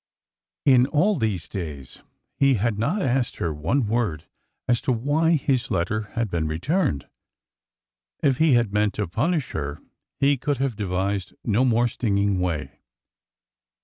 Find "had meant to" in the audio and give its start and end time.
8.53-9.07